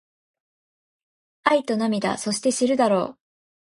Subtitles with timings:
[1.43, 3.19] 愛と涙そして知るだろう